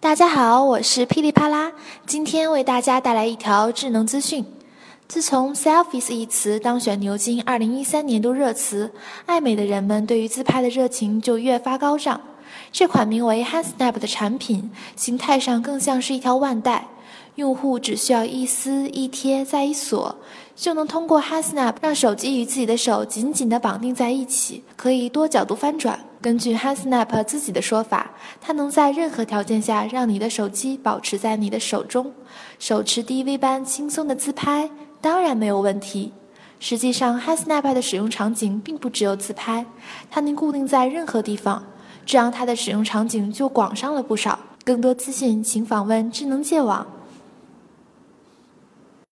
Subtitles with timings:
[0.00, 1.72] 大家好，我是噼里啪啦，
[2.06, 4.44] 今天为大家带来一条智能资讯。
[5.08, 8.92] 自从 “selfies” 一词当选牛津2013年度热词，
[9.26, 12.20] 爱美的人们对于自拍的热情就越发高涨。
[12.70, 16.86] 这款名为 HandSnap 的产品，形态上更像是一条腕带，
[17.34, 20.14] 用户只需要一撕一贴再一锁，
[20.54, 25.98] 就能通过 HandSnap 让手机与自己的手紧紧地绑定在一起，可以多角度翻转。
[26.20, 28.10] 根据 HandSnap 自己的说法，
[28.40, 32.12] 它能在任何条件下让你的手机保持在你的手中，
[32.58, 34.68] 手持 DV 般轻松的自拍
[35.00, 36.12] 当然没有问题。
[36.58, 39.64] 实际上，HandSnap 的使用场景并不只有自拍，
[40.10, 41.62] 它能固定在任何地方，
[42.04, 44.36] 这样它的使用场景就广上了不少。
[44.64, 46.84] 更多资讯，请访问智能界网。